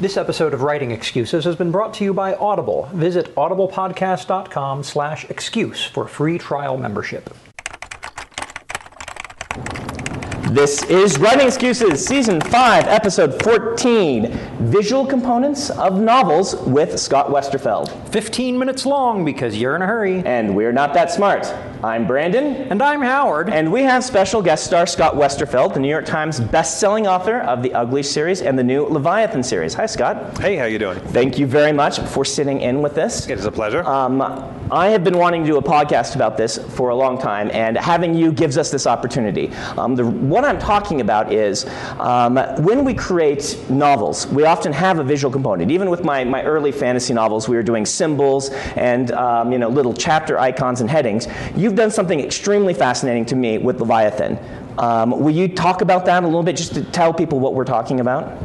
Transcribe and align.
This 0.00 0.16
episode 0.16 0.54
of 0.54 0.62
Writing 0.62 0.92
Excuses 0.92 1.44
has 1.44 1.56
been 1.56 1.70
brought 1.70 1.92
to 1.94 2.04
you 2.04 2.14
by 2.14 2.32
Audible. 2.36 2.88
Visit 2.94 3.34
audiblepodcast.com 3.34 4.82
slash 4.82 5.26
excuse 5.28 5.84
for 5.84 6.08
free 6.08 6.38
trial 6.38 6.78
membership. 6.78 7.28
This 10.52 10.82
is 10.84 11.18
Writing 11.18 11.46
Excuses, 11.46 12.02
Season 12.02 12.40
5, 12.40 12.86
Episode 12.86 13.42
14 13.42 14.32
Visual 14.70 15.04
Components 15.04 15.68
of 15.68 16.00
Novels 16.00 16.54
with 16.62 16.98
Scott 16.98 17.28
Westerfeld. 17.28 17.90
15 18.08 18.58
minutes 18.58 18.86
long 18.86 19.22
because 19.22 19.58
you're 19.58 19.76
in 19.76 19.82
a 19.82 19.86
hurry. 19.86 20.22
And 20.24 20.56
we're 20.56 20.72
not 20.72 20.94
that 20.94 21.10
smart. 21.10 21.44
I'm 21.82 22.06
Brandon. 22.06 22.44
And 22.70 22.82
I'm 22.82 23.00
Howard. 23.00 23.48
And 23.48 23.72
we 23.72 23.82
have 23.84 24.04
special 24.04 24.42
guest 24.42 24.64
star 24.64 24.86
Scott 24.86 25.14
Westerfeld, 25.14 25.72
the 25.72 25.80
New 25.80 25.88
York 25.88 26.04
Times 26.04 26.38
best-selling 26.38 27.06
author 27.06 27.38
of 27.38 27.62
the 27.62 27.72
Ugly 27.72 28.02
series 28.02 28.42
and 28.42 28.58
the 28.58 28.62
new 28.62 28.84
Leviathan 28.84 29.42
series. 29.42 29.72
Hi, 29.72 29.86
Scott. 29.86 30.38
Hey, 30.38 30.56
how 30.56 30.66
you 30.66 30.78
doing? 30.78 31.00
Thank 31.00 31.38
you 31.38 31.46
very 31.46 31.72
much 31.72 31.98
for 32.00 32.22
sitting 32.22 32.60
in 32.60 32.82
with 32.82 32.94
this. 32.94 33.26
It 33.28 33.38
is 33.38 33.46
a 33.46 33.50
pleasure. 33.52 33.82
Um, 33.84 34.20
I 34.70 34.88
have 34.88 35.02
been 35.02 35.16
wanting 35.16 35.42
to 35.42 35.48
do 35.48 35.56
a 35.56 35.62
podcast 35.62 36.14
about 36.14 36.36
this 36.36 36.58
for 36.58 36.90
a 36.90 36.94
long 36.94 37.18
time, 37.18 37.50
and 37.52 37.78
having 37.78 38.14
you 38.14 38.30
gives 38.30 38.58
us 38.58 38.70
this 38.70 38.86
opportunity. 38.86 39.50
Um, 39.78 39.96
the, 39.96 40.06
what 40.06 40.44
I'm 40.44 40.58
talking 40.58 41.00
about 41.00 41.32
is 41.32 41.66
um, 41.98 42.36
when 42.62 42.84
we 42.84 42.92
create 42.94 43.58
novels, 43.70 44.26
we 44.28 44.44
often 44.44 44.72
have 44.72 44.98
a 44.98 45.04
visual 45.04 45.32
component. 45.32 45.70
Even 45.72 45.88
with 45.88 46.04
my, 46.04 46.24
my 46.24 46.44
early 46.44 46.72
fantasy 46.72 47.14
novels, 47.14 47.48
we 47.48 47.56
were 47.56 47.62
doing 47.62 47.86
symbols 47.86 48.50
and 48.76 49.12
um, 49.12 49.50
you 49.50 49.58
know 49.58 49.68
little 49.68 49.94
chapter 49.94 50.38
icons 50.38 50.82
and 50.82 50.90
headings. 50.90 51.26
You've 51.70 51.76
done 51.76 51.92
something 51.92 52.18
extremely 52.18 52.74
fascinating 52.74 53.26
to 53.26 53.36
me 53.36 53.56
with 53.56 53.78
Leviathan. 53.78 54.40
Um, 54.76 55.12
will 55.20 55.30
you 55.30 55.46
talk 55.46 55.82
about 55.82 56.04
that 56.06 56.24
a 56.24 56.26
little 56.26 56.42
bit, 56.42 56.56
just 56.56 56.74
to 56.74 56.82
tell 56.82 57.14
people 57.14 57.38
what 57.38 57.54
we're 57.54 57.62
talking 57.62 58.00
about? 58.00 58.36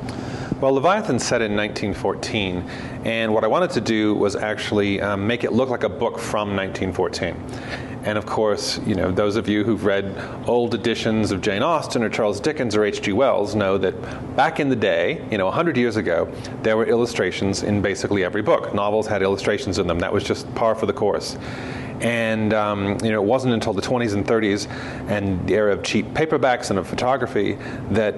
Well, 0.61 0.73
Leviathan 0.73 1.17
set 1.17 1.41
in 1.41 1.55
1914, 1.55 2.69
and 3.03 3.33
what 3.33 3.43
I 3.43 3.47
wanted 3.47 3.71
to 3.71 3.81
do 3.81 4.13
was 4.13 4.35
actually 4.35 5.01
um, 5.01 5.25
make 5.25 5.43
it 5.43 5.53
look 5.53 5.69
like 5.69 5.81
a 5.81 5.89
book 5.89 6.19
from 6.19 6.55
1914. 6.55 7.35
And 8.03 8.15
of 8.19 8.27
course, 8.27 8.79
you 8.85 8.93
know, 8.93 9.11
those 9.11 9.37
of 9.37 9.49
you 9.49 9.63
who've 9.63 9.83
read 9.83 10.15
old 10.45 10.75
editions 10.75 11.31
of 11.31 11.41
Jane 11.41 11.63
Austen 11.63 12.03
or 12.03 12.09
Charles 12.09 12.39
Dickens 12.39 12.75
or 12.75 12.85
H.G. 12.85 13.11
Wells 13.13 13.55
know 13.55 13.79
that 13.79 14.35
back 14.35 14.59
in 14.59 14.69
the 14.69 14.75
day, 14.75 15.25
you 15.31 15.39
know, 15.39 15.45
100 15.45 15.77
years 15.77 15.95
ago, 15.95 16.31
there 16.61 16.77
were 16.77 16.85
illustrations 16.85 17.63
in 17.63 17.81
basically 17.81 18.23
every 18.23 18.43
book. 18.43 18.75
Novels 18.75 19.07
had 19.07 19.23
illustrations 19.23 19.79
in 19.79 19.87
them. 19.87 19.97
That 19.97 20.13
was 20.13 20.23
just 20.23 20.53
par 20.53 20.75
for 20.75 20.85
the 20.85 20.93
course. 20.93 21.39
And 22.01 22.53
um, 22.53 22.97
you 23.03 23.11
know, 23.11 23.21
it 23.21 23.25
wasn't 23.25 23.53
until 23.53 23.73
the 23.73 23.81
20s 23.81 24.13
and 24.13 24.25
30s 24.25 24.69
and 25.09 25.47
the 25.47 25.55
era 25.55 25.73
of 25.73 25.83
cheap 25.83 26.07
paperbacks 26.07 26.69
and 26.69 26.79
of 26.79 26.87
photography 26.87 27.57
that 27.91 28.15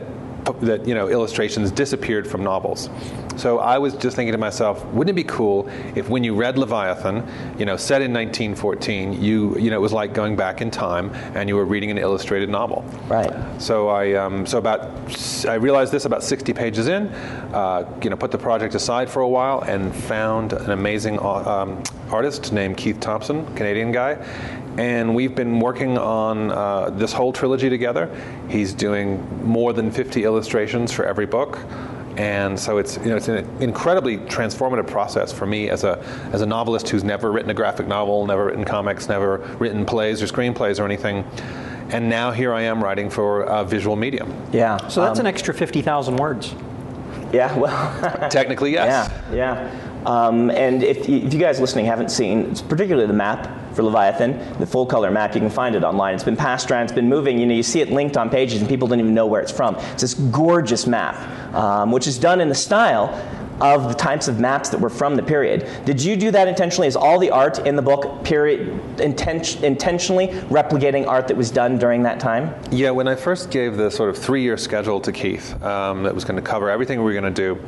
that 0.62 0.88
you 0.88 0.96
know 0.96 1.08
illustrations 1.08 1.72
disappeared 1.72 2.28
from 2.28 2.44
novels. 2.44 2.90
So 3.36 3.60
I 3.60 3.78
was 3.78 3.94
just 3.96 4.16
thinking 4.16 4.32
to 4.32 4.38
myself, 4.38 4.84
wouldn't 4.88 5.12
it 5.12 5.22
be 5.22 5.24
cool 5.24 5.70
if 5.96 6.10
when 6.10 6.24
you 6.24 6.34
read 6.34 6.58
Leviathan, 6.58 7.28
you 7.60 7.66
know, 7.66 7.78
set 7.78 8.02
in 8.02 8.12
1914, 8.12 9.22
you 9.22 9.58
you 9.58 9.70
know 9.70 9.78
it 9.78 9.82
was 9.82 9.94
like 9.94 10.14
going 10.14 10.36
back 10.36 10.62
in 10.62 10.72
time 10.72 11.14
and 11.36 11.48
you 11.48 11.56
were 11.56 11.66
reading 11.66 11.92
an 11.92 11.98
illustrated 11.98 12.50
novel. 12.50 12.84
Right. 13.08 13.34
So 13.62 13.90
I 13.90 14.14
um, 14.14 14.46
so 14.46 14.58
about 14.58 14.90
I 15.46 15.56
realized 15.56 15.92
this 15.92 16.06
about 16.06 16.24
60 16.24 16.54
pages 16.54 16.88
in, 16.88 17.08
uh, 17.54 17.88
you 18.04 18.10
know, 18.10 18.16
put 18.16 18.32
the 18.32 18.38
project 18.38 18.76
aside 18.76 19.10
for 19.10 19.22
a 19.22 19.30
while 19.30 19.62
and 19.62 19.94
found 19.96 20.54
an 20.54 20.72
amazing 20.72 21.20
uh, 21.20 21.62
um, 21.62 21.84
artist 22.10 22.52
named 22.52 22.78
Keith 22.78 23.00
Thompson, 23.00 23.46
Canadian 23.56 23.92
guy, 23.92 24.16
and 24.78 25.14
we've 25.14 25.34
been 25.34 25.60
working 25.60 25.98
on 25.98 26.52
uh, 26.52 26.90
this 26.92 27.12
whole 27.12 27.34
trilogy 27.34 27.70
together. 27.70 28.10
He's 28.50 28.74
doing 28.74 29.46
more 29.46 29.74
than 29.74 29.92
50 29.92 30.24
illustrations 30.24 30.92
for 30.92 31.06
every 31.06 31.26
book. 31.26 31.60
And 32.18 32.60
so 32.60 32.80
it's 32.80 32.98
you 32.98 33.10
know 33.10 33.16
it's 33.16 33.28
an 33.28 33.46
incredibly 33.62 34.18
transformative 34.18 34.88
process 34.88 35.32
for 35.32 35.46
me 35.46 35.70
as 35.70 35.84
a 35.84 36.04
as 36.32 36.42
a 36.42 36.48
novelist 36.48 36.90
who's 36.90 37.04
never 37.04 37.32
written 37.32 37.52
a 37.52 37.54
graphic 37.54 37.86
novel, 37.86 38.26
never 38.26 38.46
written 38.46 38.66
comics, 38.66 39.08
never 39.08 39.38
written 39.60 39.86
plays 39.86 40.22
or 40.24 40.26
screenplays 40.26 40.80
or 40.80 40.86
anything. 40.86 41.24
And 41.90 42.10
now 42.10 42.32
here 42.32 42.54
I 42.54 42.64
am 42.64 42.84
writing 42.84 43.10
for 43.10 43.44
a 43.44 43.64
visual 43.64 43.96
medium. 43.96 44.34
Yeah. 44.52 44.78
So 44.88 45.02
that's 45.02 45.20
um, 45.20 45.26
an 45.26 45.28
extra 45.28 45.54
50,000 45.54 46.18
words. 46.18 46.54
Yeah, 47.32 47.56
well. 47.58 48.30
Technically, 48.30 48.74
yes. 48.74 49.12
Yeah, 49.32 49.36
yeah. 49.36 50.04
Um, 50.06 50.50
and 50.52 50.84
if 50.84 51.08
you, 51.08 51.18
if 51.18 51.34
you, 51.34 51.40
guys 51.40 51.60
listening 51.60 51.86
haven't 51.86 52.10
seen, 52.10 52.56
particularly 52.68 53.08
the 53.08 53.14
map 53.14 53.48
for 53.78 53.84
Leviathan, 53.84 54.60
the 54.60 54.66
full 54.66 54.86
color 54.86 55.10
map, 55.12 55.36
you 55.36 55.40
can 55.40 55.50
find 55.50 55.76
it 55.76 55.84
online. 55.84 56.16
It's 56.16 56.24
been 56.24 56.36
passed 56.36 56.70
around, 56.70 56.86
it's 56.86 56.94
been 56.94 57.08
moving. 57.08 57.40
You 57.40 57.46
know, 57.46 57.54
you 57.54 57.64
see 57.64 57.80
it 57.80 57.92
linked 57.92 58.18
on 58.18 58.30
pages, 58.30 58.60
and 58.60 58.68
people 58.68 58.88
don't 58.88 59.00
even 59.00 59.14
know 59.14 59.28
where 59.28 59.40
it's 59.40 59.52
from. 59.52 59.76
It's 59.94 60.02
this 60.02 60.16
gorgeous 60.16 60.88
map, 60.88 61.16
um, 61.56 61.92
which 61.92 62.08
is 62.08 62.18
done 62.18 62.42
in 62.42 62.50
the 62.50 62.56
style 62.56 63.14
of 63.62 63.88
the 63.88 63.94
types 63.94 64.28
of 64.28 64.40
maps 64.40 64.70
that 64.70 64.80
were 64.80 64.90
from 64.90 65.16
the 65.16 65.24
period. 65.24 65.68
Did 65.86 66.04
you 66.04 66.16
do 66.16 66.32
that 66.32 66.48
intentionally? 66.48 66.88
Is 66.88 66.96
all 66.96 67.20
the 67.20 67.32
art 67.32 67.60
in 67.60 67.76
the 67.76 67.82
book 67.82 68.24
period 68.24 68.68
inten- 68.98 69.64
intentionally 69.64 70.28
replicating 70.50 71.08
art 71.08 71.28
that 71.28 71.38
was 71.38 71.50
done 71.50 71.80
during 71.80 72.04
that 72.04 72.20
time? 72.20 72.54
Yeah, 72.72 72.92
when 72.92 73.08
I 73.08 73.16
first 73.16 73.50
gave 73.50 73.78
the 73.78 73.90
sort 73.90 74.10
of 74.10 74.18
three-year 74.18 74.58
schedule 74.58 75.00
to 75.02 75.12
Keith 75.12 75.62
um, 75.64 76.04
that 76.04 76.14
was 76.14 76.24
going 76.24 76.36
to 76.36 76.42
cover 76.42 76.70
everything 76.70 77.00
we 77.00 77.06
were 77.06 77.20
going 77.20 77.34
to 77.34 77.56
do, 77.56 77.60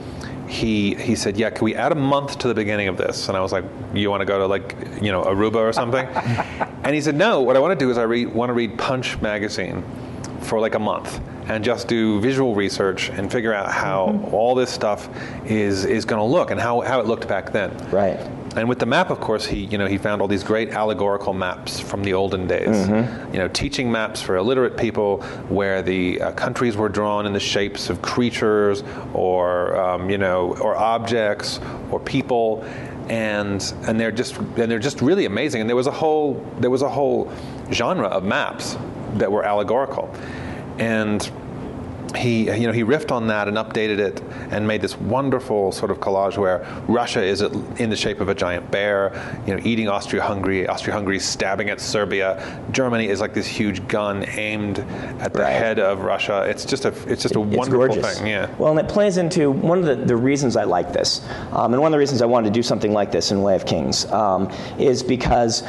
he 0.49 0.95
he 0.95 1.15
said, 1.15 1.37
"Yeah, 1.37 1.51
can 1.51 1.63
we 1.63 1.75
add 1.75 1.91
a 1.91 1.95
month 1.95 2.39
to 2.39 2.47
the 2.47 2.55
beginning 2.55 2.87
of 2.87 2.97
this?" 2.97 3.29
And 3.29 3.37
I 3.37 3.41
was 3.41 3.51
like, 3.51 3.63
"You 3.93 4.09
want 4.09 4.21
to 4.21 4.25
go 4.25 4.39
to 4.39 4.47
like 4.47 4.75
you 5.01 5.11
know 5.11 5.23
Aruba 5.23 5.57
or 5.57 5.71
something?" 5.71 6.05
and 6.83 6.95
he 6.95 7.01
said, 7.01 7.15
"No. 7.15 7.41
What 7.41 7.55
I 7.55 7.59
want 7.59 7.77
to 7.79 7.85
do 7.85 7.91
is 7.91 7.97
I 7.97 8.03
read, 8.03 8.33
want 8.33 8.49
to 8.49 8.53
read 8.53 8.77
Punch 8.77 9.21
magazine 9.21 9.83
for 10.41 10.59
like 10.59 10.75
a 10.75 10.79
month." 10.79 11.21
and 11.49 11.63
just 11.63 11.87
do 11.87 12.21
visual 12.21 12.53
research 12.53 13.09
and 13.09 13.31
figure 13.31 13.53
out 13.53 13.71
how 13.71 14.09
mm-hmm. 14.09 14.35
all 14.35 14.53
this 14.53 14.69
stuff 14.69 15.09
is 15.45 15.83
is 15.83 16.05
going 16.05 16.19
to 16.19 16.23
look 16.23 16.51
and 16.51 16.61
how, 16.61 16.79
how 16.81 16.99
it 16.99 17.07
looked 17.07 17.27
back 17.27 17.51
then. 17.51 17.75
Right. 17.89 18.19
And 18.55 18.67
with 18.67 18.79
the 18.79 18.85
map, 18.85 19.11
of 19.11 19.19
course, 19.19 19.45
he 19.45 19.65
you 19.65 19.77
know 19.77 19.85
he 19.85 19.97
found 19.97 20.21
all 20.21 20.27
these 20.27 20.43
great 20.43 20.69
allegorical 20.69 21.33
maps 21.33 21.79
from 21.79 22.03
the 22.03 22.13
olden 22.13 22.47
days. 22.47 22.67
Mm-hmm. 22.67 23.33
You 23.33 23.39
know, 23.39 23.47
teaching 23.47 23.91
maps 23.91 24.21
for 24.21 24.37
illiterate 24.37 24.75
people, 24.75 25.21
where 25.49 25.81
the 25.81 26.21
uh, 26.21 26.31
countries 26.31 26.75
were 26.75 26.89
drawn 26.89 27.25
in 27.25 27.33
the 27.33 27.39
shapes 27.39 27.89
of 27.89 28.01
creatures 28.01 28.83
or 29.13 29.75
um, 29.77 30.09
you 30.09 30.17
know 30.17 30.55
or 30.57 30.75
objects 30.75 31.59
or 31.91 31.99
people, 31.99 32.63
and 33.09 33.73
and 33.87 33.99
they're 33.99 34.11
just 34.11 34.37
and 34.37 34.71
they're 34.71 34.79
just 34.79 35.01
really 35.01 35.25
amazing. 35.25 35.61
And 35.61 35.69
there 35.69 35.77
was 35.77 35.87
a 35.87 35.91
whole 35.91 36.43
there 36.59 36.71
was 36.71 36.81
a 36.81 36.89
whole 36.89 37.31
genre 37.71 38.07
of 38.07 38.23
maps 38.23 38.77
that 39.15 39.31
were 39.31 39.43
allegorical, 39.43 40.13
and 40.79 41.31
he 42.15 42.51
you 42.51 42.67
know 42.67 42.73
he 42.73 42.83
riffed 42.83 43.11
on 43.11 43.27
that 43.27 43.47
and 43.47 43.57
updated 43.57 43.99
it 43.99 44.21
and 44.51 44.67
made 44.67 44.81
this 44.81 44.97
wonderful 44.97 45.71
sort 45.71 45.91
of 45.91 45.99
collage 45.99 46.37
where 46.37 46.65
Russia 46.87 47.23
is 47.23 47.41
in 47.41 47.89
the 47.89 47.95
shape 47.95 48.19
of 48.19 48.29
a 48.29 48.35
giant 48.35 48.69
bear, 48.71 49.11
you 49.45 49.55
know, 49.55 49.61
eating 49.63 49.87
Austria-Hungary, 49.87 50.67
Austria-Hungary 50.67 51.19
stabbing 51.19 51.69
at 51.69 51.79
Serbia. 51.79 52.61
Germany 52.71 53.07
is 53.07 53.21
like 53.21 53.33
this 53.33 53.47
huge 53.47 53.87
gun 53.87 54.25
aimed 54.29 54.79
at 55.19 55.33
the 55.33 55.41
right. 55.41 55.51
head 55.51 55.79
of 55.79 56.01
Russia. 56.01 56.45
It's 56.49 56.65
just 56.65 56.85
a 56.85 56.89
it's 57.11 57.21
just 57.21 57.35
a 57.35 57.41
it's 57.41 57.57
wonderful 57.57 57.87
gorgeous. 57.87 58.17
thing. 58.17 58.27
Yeah. 58.27 58.53
Well, 58.57 58.77
and 58.77 58.79
it 58.79 58.91
plays 58.91 59.17
into 59.17 59.51
one 59.51 59.79
of 59.79 59.85
the, 59.85 59.95
the 59.95 60.17
reasons 60.17 60.55
I 60.55 60.63
like 60.63 60.93
this, 60.93 61.25
um, 61.51 61.73
and 61.73 61.81
one 61.81 61.91
of 61.91 61.93
the 61.93 61.99
reasons 61.99 62.21
I 62.21 62.25
wanted 62.25 62.47
to 62.47 62.53
do 62.53 62.63
something 62.63 62.93
like 62.93 63.11
this 63.11 63.31
in 63.31 63.41
Way 63.41 63.55
of 63.55 63.65
Kings 63.65 64.05
um, 64.11 64.51
is 64.77 65.03
because 65.03 65.63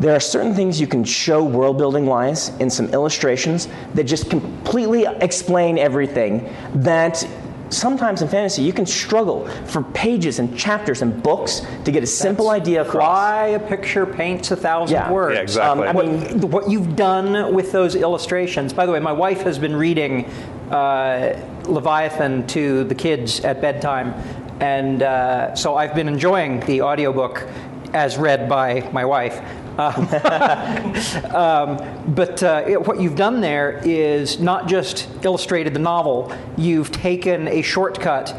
there 0.00 0.14
are 0.14 0.20
certain 0.20 0.54
things 0.54 0.80
you 0.80 0.86
can 0.86 1.04
show 1.04 1.42
world 1.42 1.78
building 1.78 2.06
wise 2.06 2.48
in 2.58 2.68
some 2.70 2.88
illustrations 2.88 3.68
that 3.94 4.04
just 4.04 4.30
completely 4.30 5.04
explain 5.20 5.78
everything 5.78 6.52
that 6.74 7.24
sometimes 7.70 8.22
in 8.22 8.28
fantasy 8.28 8.62
you 8.62 8.72
can 8.72 8.86
struggle 8.86 9.46
for 9.66 9.82
pages 9.82 10.38
and 10.38 10.56
chapters 10.56 11.02
and 11.02 11.22
books 11.22 11.62
to 11.84 11.90
get 11.90 12.02
a 12.02 12.06
simple 12.06 12.48
That's 12.48 12.62
idea 12.62 12.82
across. 12.82 13.08
Why 13.08 13.46
a 13.48 13.60
picture 13.60 14.06
paints 14.06 14.50
a 14.50 14.56
thousand 14.56 14.94
yeah. 14.94 15.10
words. 15.10 15.34
Yeah, 15.34 15.42
exactly. 15.42 15.86
Um, 15.86 15.96
I 15.96 16.02
mean, 16.02 16.50
what 16.50 16.70
you've 16.70 16.96
done 16.96 17.54
with 17.54 17.72
those 17.72 17.94
illustrations. 17.94 18.72
By 18.72 18.86
the 18.86 18.92
way, 18.92 19.00
my 19.00 19.12
wife 19.12 19.42
has 19.42 19.58
been 19.58 19.76
reading 19.76 20.26
uh, 20.70 21.40
Leviathan 21.66 22.46
to 22.48 22.84
the 22.84 22.94
kids 22.94 23.40
at 23.40 23.60
bedtime, 23.60 24.12
and 24.60 25.02
uh, 25.02 25.54
so 25.54 25.76
I've 25.76 25.94
been 25.94 26.08
enjoying 26.08 26.60
the 26.60 26.82
audiobook 26.82 27.46
as 27.92 28.16
read 28.18 28.48
by 28.48 28.88
my 28.92 29.04
wife. 29.04 29.40
Um, 29.78 30.08
um, 31.34 32.14
but 32.14 32.42
uh, 32.42 32.64
it, 32.66 32.86
what 32.86 33.00
you've 33.00 33.16
done 33.16 33.40
there 33.40 33.80
is 33.84 34.40
not 34.40 34.68
just 34.68 35.08
illustrated 35.22 35.74
the 35.74 35.80
novel, 35.80 36.32
you've 36.56 36.92
taken 36.92 37.48
a 37.48 37.62
shortcut 37.62 38.34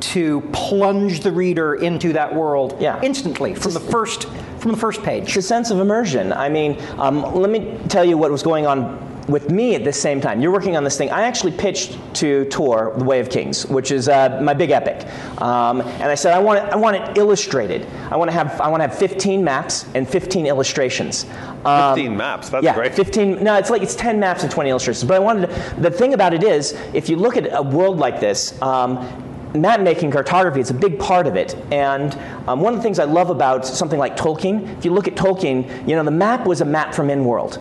to 0.00 0.40
plunge 0.52 1.20
the 1.20 1.30
reader 1.30 1.74
into 1.74 2.12
that 2.14 2.34
world 2.34 2.76
yeah. 2.80 3.00
instantly 3.02 3.54
from 3.54 3.74
the 3.74 3.80
first 3.80 4.26
from 4.58 4.72
the 4.72 4.76
first 4.76 5.02
page. 5.02 5.24
It's 5.28 5.36
a 5.36 5.42
sense 5.42 5.70
of 5.70 5.80
immersion. 5.80 6.34
I 6.34 6.50
mean, 6.50 6.78
um, 6.98 7.22
let 7.34 7.50
me 7.50 7.78
tell 7.88 8.04
you 8.04 8.18
what 8.18 8.30
was 8.30 8.42
going 8.42 8.66
on 8.66 9.09
with 9.30 9.50
me 9.50 9.74
at 9.74 9.84
the 9.84 9.92
same 9.92 10.20
time. 10.20 10.40
You're 10.40 10.52
working 10.52 10.76
on 10.76 10.84
this 10.84 10.98
thing. 10.98 11.10
I 11.10 11.22
actually 11.22 11.52
pitched 11.52 11.98
to 12.16 12.44
Tor 12.46 12.92
The 12.96 13.04
Way 13.04 13.20
of 13.20 13.30
Kings, 13.30 13.66
which 13.66 13.92
is 13.92 14.08
uh, 14.08 14.40
my 14.42 14.54
big 14.54 14.70
epic, 14.70 15.06
um, 15.40 15.80
and 15.80 16.04
I 16.04 16.14
said 16.14 16.34
I 16.34 16.38
want 16.38 16.64
it, 16.64 16.72
I 16.72 16.76
want 16.76 16.96
it 16.96 17.16
illustrated. 17.16 17.86
I 18.10 18.16
want 18.16 18.30
to 18.30 18.36
have 18.36 18.60
I 18.60 18.68
want 18.68 18.82
to 18.82 18.88
have 18.88 18.98
15 18.98 19.42
maps 19.42 19.86
and 19.94 20.08
15 20.08 20.46
illustrations. 20.46 21.26
Um, 21.64 21.94
15 21.94 22.16
maps. 22.16 22.48
That's 22.48 22.64
yeah, 22.64 22.74
great. 22.74 22.94
15. 22.94 23.42
No, 23.42 23.56
it's 23.56 23.70
like 23.70 23.82
it's 23.82 23.94
10 23.94 24.18
maps 24.18 24.42
and 24.42 24.50
20 24.50 24.70
illustrations. 24.70 25.06
But 25.06 25.16
I 25.16 25.20
wanted 25.20 25.48
to, 25.48 25.80
the 25.80 25.90
thing 25.90 26.14
about 26.14 26.34
it 26.34 26.42
is, 26.42 26.72
if 26.94 27.08
you 27.08 27.16
look 27.16 27.36
at 27.36 27.48
a 27.52 27.62
world 27.62 27.98
like 27.98 28.20
this. 28.20 28.60
Um, 28.60 29.26
map 29.52 29.80
making 29.80 30.12
cartography 30.12 30.60
is 30.60 30.70
a 30.70 30.74
big 30.74 30.96
part 30.96 31.26
of 31.26 31.34
it. 31.34 31.56
And 31.72 32.16
um, 32.46 32.60
one 32.60 32.72
of 32.72 32.78
the 32.78 32.82
things 32.84 33.00
I 33.00 33.04
love 33.04 33.30
about 33.30 33.66
something 33.66 33.98
like 33.98 34.16
Tolkien, 34.16 34.78
if 34.78 34.84
you 34.84 34.92
look 34.92 35.08
at 35.08 35.16
Tolkien, 35.16 35.88
you 35.88 35.96
know, 35.96 36.04
the 36.04 36.10
map 36.12 36.46
was 36.46 36.60
a 36.60 36.64
map 36.64 36.94
from 36.94 37.08
InWorld. 37.08 37.60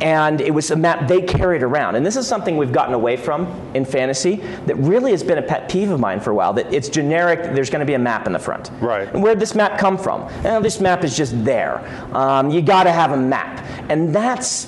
And 0.00 0.40
it 0.40 0.52
was 0.52 0.70
a 0.70 0.76
map 0.76 1.08
they 1.08 1.20
carried 1.20 1.62
around. 1.62 1.96
And 1.96 2.04
this 2.04 2.16
is 2.16 2.26
something 2.26 2.56
we've 2.56 2.72
gotten 2.72 2.94
away 2.94 3.16
from 3.16 3.46
in 3.74 3.84
fantasy 3.84 4.36
that 4.66 4.76
really 4.76 5.10
has 5.10 5.22
been 5.22 5.38
a 5.38 5.42
pet 5.42 5.68
peeve 5.68 5.90
of 5.90 6.00
mine 6.00 6.20
for 6.20 6.30
a 6.30 6.34
while 6.34 6.52
that 6.54 6.72
it's 6.72 6.88
generic, 6.88 7.54
there's 7.54 7.70
going 7.70 7.80
to 7.80 7.86
be 7.86 7.94
a 7.94 7.98
map 7.98 8.26
in 8.26 8.32
the 8.32 8.38
front. 8.38 8.70
Right. 8.80 9.08
And 9.12 9.22
where'd 9.22 9.38
this 9.38 9.54
map 9.54 9.78
come 9.78 9.98
from? 9.98 10.22
Eh, 10.44 10.58
this 10.60 10.80
map 10.80 11.04
is 11.04 11.16
just 11.16 11.44
there. 11.44 11.80
Um, 12.14 12.50
you 12.50 12.62
got 12.62 12.84
to 12.84 12.92
have 12.92 13.12
a 13.12 13.16
map. 13.16 13.64
And 13.90 14.14
that's 14.14 14.66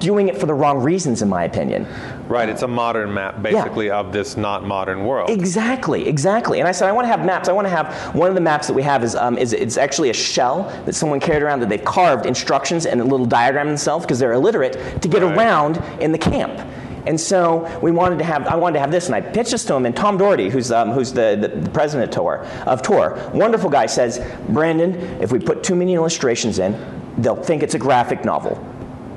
doing 0.00 0.28
it 0.28 0.38
for 0.38 0.46
the 0.46 0.54
wrong 0.54 0.82
reasons, 0.82 1.22
in 1.22 1.28
my 1.28 1.44
opinion. 1.44 1.86
Right, 2.28 2.48
it's 2.48 2.62
a 2.62 2.68
modern 2.68 3.12
map 3.12 3.42
basically 3.42 3.90
of 3.90 4.12
this 4.12 4.36
not 4.36 4.64
modern 4.64 5.04
world. 5.04 5.28
Exactly, 5.28 6.08
exactly. 6.08 6.58
And 6.60 6.68
I 6.68 6.72
said, 6.72 6.88
I 6.88 6.92
want 6.92 7.04
to 7.04 7.08
have 7.08 7.24
maps. 7.24 7.48
I 7.48 7.52
want 7.52 7.66
to 7.66 7.70
have 7.70 8.14
one 8.14 8.28
of 8.28 8.34
the 8.34 8.40
maps 8.40 8.66
that 8.66 8.72
we 8.72 8.82
have 8.82 9.04
is, 9.04 9.14
um, 9.14 9.36
is 9.36 9.52
it's 9.52 9.76
actually 9.76 10.10
a 10.10 10.14
shell 10.14 10.62
that 10.86 10.94
someone 10.94 11.20
carried 11.20 11.42
around 11.42 11.60
that 11.60 11.68
they've 11.68 11.84
carved 11.84 12.24
instructions 12.24 12.86
and 12.86 13.00
a 13.00 13.04
little 13.04 13.26
diagram 13.26 13.66
themselves 13.66 14.06
because 14.06 14.18
they're 14.18 14.32
illiterate 14.32 15.02
to 15.02 15.08
get 15.08 15.22
Right. 15.22 15.36
around 15.36 15.82
in 16.00 16.12
the 16.12 16.18
camp. 16.18 16.58
And 17.06 17.20
so 17.20 17.68
we 17.82 17.90
wanted 17.90 18.18
to 18.20 18.24
have, 18.24 18.46
I 18.46 18.56
wanted 18.56 18.74
to 18.74 18.80
have 18.80 18.90
this, 18.90 19.06
and 19.06 19.14
I 19.14 19.20
pitched 19.20 19.50
this 19.50 19.64
to 19.66 19.74
him. 19.74 19.84
And 19.84 19.94
Tom 19.94 20.16
Doherty, 20.16 20.48
who's, 20.48 20.72
um, 20.72 20.90
who's 20.90 21.12
the, 21.12 21.36
the, 21.38 21.60
the 21.60 21.70
president 21.70 22.08
of 22.08 22.14
Tor, 22.14 22.46
of 22.64 22.80
Tor, 22.80 23.30
wonderful 23.34 23.68
guy, 23.68 23.84
says, 23.84 24.24
Brandon, 24.48 24.94
if 25.20 25.30
we 25.30 25.38
put 25.38 25.62
too 25.62 25.74
many 25.74 25.92
illustrations 25.94 26.58
in, 26.58 26.74
they'll 27.18 27.36
think 27.36 27.62
it's 27.62 27.74
a 27.74 27.78
graphic 27.78 28.24
novel 28.24 28.56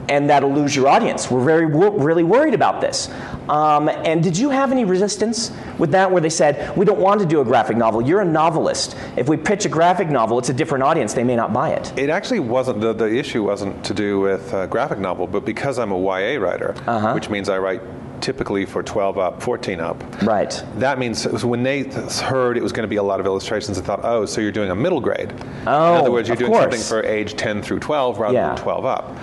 and 0.09 0.29
that'll 0.29 0.51
lose 0.53 0.75
your 0.75 0.87
audience. 0.87 1.29
We're 1.29 1.43
very 1.43 1.65
really 1.65 2.23
worried 2.23 2.53
about 2.53 2.81
this. 2.81 3.09
Um, 3.49 3.89
and 3.89 4.21
did 4.23 4.37
you 4.37 4.49
have 4.49 4.71
any 4.71 4.85
resistance 4.85 5.51
with 5.77 5.91
that, 5.91 6.11
where 6.11 6.21
they 6.21 6.29
said 6.29 6.75
we 6.77 6.85
don't 6.85 6.99
want 6.99 7.19
to 7.21 7.25
do 7.25 7.41
a 7.41 7.45
graphic 7.45 7.77
novel? 7.77 8.01
You're 8.01 8.21
a 8.21 8.25
novelist. 8.25 8.95
If 9.15 9.29
we 9.29 9.37
pitch 9.37 9.65
a 9.65 9.69
graphic 9.69 10.09
novel, 10.09 10.39
it's 10.39 10.49
a 10.49 10.53
different 10.53 10.83
audience. 10.83 11.13
They 11.13 11.23
may 11.23 11.35
not 11.35 11.53
buy 11.53 11.69
it. 11.71 11.93
It 11.97 12.09
actually 12.09 12.39
wasn't, 12.39 12.81
the, 12.81 12.93
the 12.93 13.13
issue 13.13 13.43
wasn't 13.43 13.83
to 13.85 13.93
do 13.93 14.19
with 14.19 14.53
uh, 14.53 14.67
graphic 14.67 14.99
novel, 14.99 15.27
but 15.27 15.45
because 15.45 15.79
I'm 15.79 15.91
a 15.91 15.99
YA 15.99 16.39
writer, 16.39 16.75
Uh-huh. 16.87 17.13
which 17.13 17.29
means 17.29 17.49
I 17.49 17.57
write 17.57 17.81
typically 18.19 18.65
for 18.65 18.81
12 18.81 19.17
up, 19.19 19.43
14 19.43 19.79
up. 19.79 20.03
Right. 20.23 20.61
That 20.77 20.97
means 20.97 21.21
so 21.21 21.47
when 21.47 21.61
they 21.61 21.83
heard 21.83 22.57
it 22.57 22.63
was 22.63 22.71
going 22.71 22.83
to 22.83 22.87
be 22.89 22.95
a 22.95 23.03
lot 23.03 23.19
of 23.19 23.25
illustrations, 23.27 23.79
they 23.79 23.85
thought, 23.85 24.01
oh, 24.03 24.25
so 24.25 24.41
you're 24.41 24.51
doing 24.51 24.71
a 24.71 24.75
middle 24.75 24.99
grade. 24.99 25.31
Oh, 25.67 25.93
In 25.93 25.99
other 26.01 26.11
words, 26.11 26.27
you're 26.27 26.35
doing 26.35 26.51
course. 26.51 26.63
something 26.63 26.81
for 26.81 27.03
age 27.07 27.35
10 27.35 27.61
through 27.61 27.79
12 27.79 28.17
rather 28.19 28.33
Yeah. 28.33 28.47
than 28.55 28.57
12 28.63 28.85
up. 28.85 29.15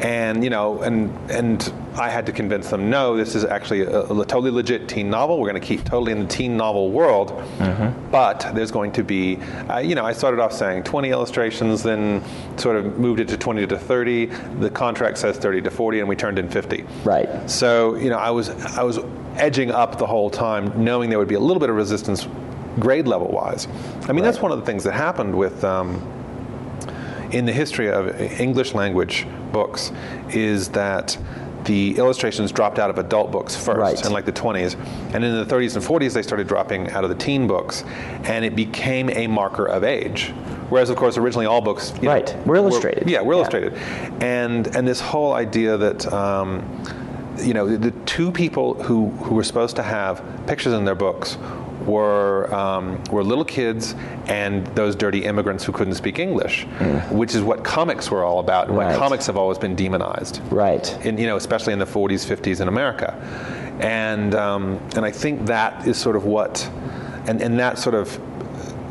And 0.00 0.42
you 0.42 0.50
know, 0.50 0.82
and 0.82 1.10
and 1.30 1.72
I 1.96 2.08
had 2.08 2.26
to 2.26 2.32
convince 2.32 2.68
them, 2.70 2.90
no, 2.90 3.16
this 3.16 3.36
is 3.36 3.44
actually 3.44 3.82
a, 3.82 4.00
a 4.02 4.26
totally 4.26 4.50
legit 4.50 4.88
teen 4.88 5.08
novel. 5.08 5.38
We're 5.40 5.48
going 5.50 5.60
to 5.62 5.66
keep 5.66 5.84
totally 5.84 6.10
in 6.10 6.20
the 6.20 6.26
teen 6.28 6.56
novel 6.56 6.90
world, 6.90 7.30
Mm-hmm. 7.58 8.10
but 8.10 8.50
there's 8.54 8.72
going 8.72 8.90
to 8.92 9.04
be, 9.04 9.36
uh, 9.70 9.78
you 9.78 9.94
know, 9.94 10.04
I 10.04 10.12
started 10.12 10.40
off 10.40 10.52
saying 10.52 10.82
20 10.82 11.10
illustrations, 11.10 11.84
then 11.84 12.22
sort 12.56 12.76
of 12.76 12.98
moved 12.98 13.20
it 13.20 13.28
to 13.28 13.36
20 13.36 13.66
to 13.68 13.78
30. 13.78 14.26
The 14.26 14.70
contract 14.70 15.18
says 15.18 15.36
30 15.38 15.62
to 15.62 15.70
40, 15.70 16.00
and 16.00 16.08
we 16.08 16.16
turned 16.16 16.38
in 16.40 16.48
50. 16.48 16.84
Right. 17.04 17.48
So 17.48 17.94
you 17.94 18.10
know, 18.10 18.18
I 18.18 18.30
was 18.30 18.50
I 18.50 18.82
was 18.82 18.98
edging 19.36 19.70
up 19.70 19.98
the 19.98 20.06
whole 20.06 20.30
time, 20.30 20.84
knowing 20.84 21.08
there 21.10 21.18
would 21.20 21.28
be 21.28 21.36
a 21.36 21.40
little 21.40 21.60
bit 21.60 21.70
of 21.70 21.76
resistance, 21.76 22.26
grade 22.80 23.06
level 23.06 23.28
wise. 23.28 23.68
I 24.08 24.12
mean, 24.12 24.24
that's 24.24 24.40
one 24.40 24.50
of 24.50 24.58
the 24.58 24.66
things 24.66 24.82
that 24.84 24.92
happened 24.94 25.36
with. 25.38 25.62
Um, 25.62 26.02
in 27.34 27.44
the 27.46 27.52
history 27.52 27.90
of 27.90 28.08
English 28.40 28.74
language 28.74 29.26
books, 29.52 29.92
is 30.30 30.68
that 30.70 31.18
the 31.64 31.96
illustrations 31.96 32.52
dropped 32.52 32.78
out 32.78 32.90
of 32.90 32.98
adult 32.98 33.32
books 33.32 33.56
first 33.56 33.78
Right. 33.78 34.06
in 34.06 34.12
like 34.12 34.24
the 34.26 34.32
20s, 34.32 34.76
and 35.14 35.24
in 35.24 35.34
the 35.34 35.44
30s 35.46 35.74
and 35.76 35.84
40s 35.84 36.12
they 36.14 36.22
started 36.22 36.46
dropping 36.46 36.90
out 36.90 37.04
of 37.04 37.10
the 37.10 37.16
teen 37.16 37.46
books, 37.46 37.84
and 38.24 38.44
it 38.44 38.54
became 38.54 39.10
a 39.10 39.26
marker 39.26 39.66
of 39.66 39.82
age. 39.82 40.32
Whereas, 40.68 40.90
of 40.90 40.96
course, 40.96 41.16
originally 41.18 41.46
all 41.46 41.60
books 41.60 41.92
you 41.96 42.02
know, 42.08 42.12
Right. 42.14 42.46
Were 42.46 42.56
illustrated. 42.56 43.08
yeah, 43.08 43.20
were 43.22 43.32
Yeah. 43.34 43.38
illustrated, 43.38 43.72
and 44.20 44.66
and 44.76 44.86
this 44.86 45.00
whole 45.00 45.32
idea 45.34 45.76
that. 45.76 46.12
Um, 46.12 46.62
you 47.42 47.52
know, 47.52 47.66
the, 47.66 47.76
the 47.76 47.90
two 48.06 48.30
people 48.30 48.74
who, 48.74 49.08
who 49.24 49.34
were 49.34 49.42
supposed 49.42 49.74
to 49.74 49.82
have 49.82 50.22
pictures 50.46 50.72
in 50.72 50.84
their 50.84 50.94
books 50.94 51.36
were 51.86 52.52
um, 52.54 53.02
were 53.10 53.22
little 53.24 53.44
kids 53.44 53.94
and 54.26 54.66
those 54.68 54.94
dirty 54.96 55.24
immigrants 55.24 55.64
who 55.64 55.72
couldn't 55.72 55.94
speak 55.94 56.18
English, 56.18 56.64
which 57.10 57.34
is 57.34 57.42
what 57.42 57.62
comics 57.64 58.10
were 58.10 58.24
all 58.24 58.38
about. 58.40 58.68
and 58.68 58.76
Why 58.76 58.84
Mm. 58.84 58.96
Comics 58.98 59.26
have 59.26 59.36
always 59.36 59.58
been 59.58 59.74
demonized 59.74 60.40
Right. 60.50 60.86
in 61.06 61.18
you 61.18 61.26
know 61.26 61.36
especially 61.36 61.72
in 61.72 61.78
the 61.78 61.86
40s 61.86 62.24
50s 62.26 62.60
in 62.60 62.68
america 62.68 63.14
and 63.80 64.34
um, 64.34 64.78
and 64.96 65.04
i 65.04 65.10
think 65.10 65.46
that 65.46 65.86
is 65.86 65.96
sort 65.96 66.16
of 66.16 66.24
what 66.24 66.68
and, 67.26 67.40
and 67.42 67.58
that 67.58 67.78
sort 67.78 67.94
of 67.94 68.18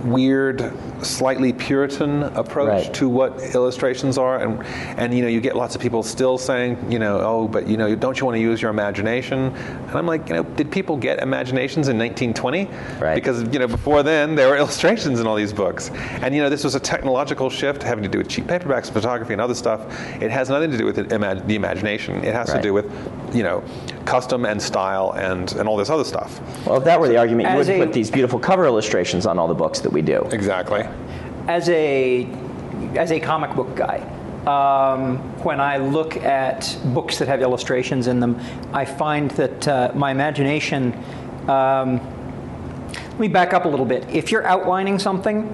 weird 0.03 0.71
slightly 1.01 1.53
puritan 1.53 2.23
approach 2.23 2.85
Right. 2.85 2.93
to 2.95 3.09
what 3.09 3.39
illustrations 3.55 4.17
are 4.17 4.39
and 4.39 4.63
and 4.99 5.13
you 5.13 5.21
know 5.21 5.27
you 5.27 5.41
get 5.41 5.55
lots 5.55 5.75
of 5.75 5.81
people 5.81 6.03
still 6.03 6.37
saying 6.37 6.77
you 6.91 6.99
know 6.99 7.19
oh 7.21 7.47
but 7.47 7.67
you 7.67 7.77
know 7.77 7.93
don't 7.95 8.19
you 8.19 8.25
want 8.25 8.35
to 8.35 8.41
use 8.41 8.61
your 8.61 8.71
imagination 8.71 9.53
and 9.55 9.91
i'm 9.95 10.05
like 10.05 10.27
you 10.29 10.35
know 10.35 10.43
did 10.43 10.71
people 10.71 10.97
get 10.97 11.19
imaginations 11.21 11.87
in 11.87 11.97
1920 11.97 12.67
Right. 13.01 13.15
because 13.15 13.43
you 13.53 13.59
know 13.59 13.67
before 13.67 14.03
then 14.03 14.35
there 14.35 14.49
were 14.49 14.57
illustrations 14.63 15.19
in 15.19 15.27
all 15.27 15.35
these 15.35 15.53
books 15.53 15.89
and 16.21 16.33
you 16.35 16.41
know 16.41 16.49
this 16.49 16.63
was 16.63 16.75
a 16.75 16.79
technological 16.79 17.49
shift 17.49 17.81
having 17.83 18.03
to 18.03 18.09
do 18.09 18.17
with 18.19 18.29
cheap 18.29 18.45
paperbacks 18.45 18.91
photography 18.91 19.33
and 19.33 19.41
other 19.41 19.55
stuff 19.55 19.81
it 20.21 20.31
has 20.31 20.49
nothing 20.49 20.71
to 20.71 20.77
do 20.77 20.85
with 20.85 20.95
the, 20.95 21.03
imag- 21.05 21.45
the 21.47 21.55
imagination 21.55 22.15
it 22.23 22.33
has 22.33 22.49
Right. 22.49 22.57
to 22.57 22.61
do 22.61 22.73
with 22.73 22.85
you 23.33 23.43
know 23.43 23.63
custom 24.05 24.45
and 24.45 24.61
style 24.61 25.11
and 25.17 25.53
and 25.53 25.67
all 25.69 25.77
this 25.77 25.89
other 25.89 26.03
stuff 26.03 26.39
Well, 26.65 26.77
if 26.77 26.83
that 26.85 26.99
were 26.99 27.07
the 27.07 27.17
argument, 27.17 27.49
you 27.49 27.59
As 27.59 27.67
would 27.67 27.75
a- 27.81 27.85
put 27.85 27.93
these 27.93 28.11
beautiful 28.11 28.39
cover 28.39 28.65
illustrations 28.65 29.25
on 29.25 29.39
all 29.39 29.47
the 29.47 29.53
books 29.53 29.79
that 29.81 29.91
we 29.91 30.01
do. 30.01 30.27
exactly 30.31 30.85
as 31.47 31.67
a 31.69 32.27
as 32.95 33.11
a 33.11 33.19
comic 33.19 33.53
book 33.55 33.75
guy 33.75 33.99
um, 34.45 35.17
when 35.43 35.61
I 35.61 35.77
look 35.77 36.17
at 36.17 36.77
books 36.93 37.17
that 37.19 37.29
have 37.29 37.41
illustrations 37.41 38.07
in 38.07 38.19
them, 38.19 38.41
I 38.73 38.83
find 38.83 39.31
that 39.31 39.65
uh, 39.69 39.91
my 39.95 40.11
imagination. 40.11 40.93
Um, 41.47 42.01
let 42.93 43.19
me 43.19 43.29
back 43.29 43.53
up 43.53 43.63
a 43.63 43.69
little 43.69 43.85
bit. 43.85 44.05
If 44.09 44.31
you're 44.33 44.45
outlining 44.45 44.99
something, 44.99 45.47